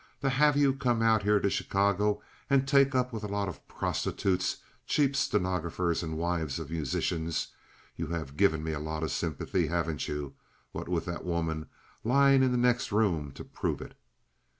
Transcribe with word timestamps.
To 0.21 0.31
have 0.31 0.57
you 0.57 0.73
come 0.73 1.03
out 1.03 1.21
here 1.21 1.39
to 1.39 1.47
Chicago 1.47 2.23
and 2.49 2.67
take 2.67 2.95
up 2.95 3.13
with 3.13 3.23
a 3.23 3.27
lot 3.27 3.47
of 3.47 3.67
prostitutes—cheap 3.67 5.15
stenographers 5.15 6.01
and 6.01 6.17
wives 6.17 6.57
of 6.57 6.71
musicians! 6.71 7.49
You 7.95 8.07
have 8.07 8.35
given 8.35 8.63
me 8.63 8.71
a 8.71 8.79
lot 8.79 9.03
of 9.03 9.11
sympathy, 9.11 9.67
haven't 9.67 10.07
you?—with 10.07 11.05
that 11.05 11.23
woman 11.23 11.67
lying 12.03 12.41
in 12.41 12.51
the 12.51 12.57
next 12.57 12.91
room 12.91 13.31
to 13.33 13.43
prove 13.43 13.79
it!" 13.79 13.93